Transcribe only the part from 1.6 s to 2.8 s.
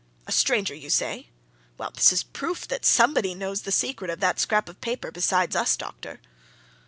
Well, this is a proof